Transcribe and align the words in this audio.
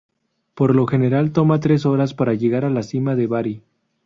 Por 0.55 0.73
lo 0.75 0.87
general 0.87 1.31
toma 1.31 1.59
tres 1.59 1.85
horas 1.85 2.15
para 2.15 2.33
llegar 2.33 2.65
a 2.65 2.71
la 2.71 2.81
cima 2.81 3.15
de 3.15 3.27
Bari. 3.27 3.61